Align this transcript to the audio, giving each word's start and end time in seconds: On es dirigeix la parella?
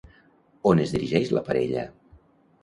On 0.69 0.81
es 0.85 0.93
dirigeix 0.95 1.35
la 1.39 1.45
parella? 1.51 1.85